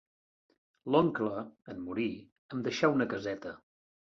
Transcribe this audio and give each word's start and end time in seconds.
L'oncle, 0.95 1.43
en 1.73 1.83
morir, 1.91 2.09
em 2.57 2.65
deixà 2.69 2.91
una 2.99 3.11
caseta. 3.13 3.57